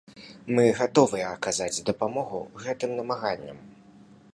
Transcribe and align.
Мы 0.59 0.63
гатовыя 0.79 1.25
аказаць 1.35 1.83
дапамогу 1.91 2.43
гэтым 2.65 2.89
намаганням. 3.05 3.57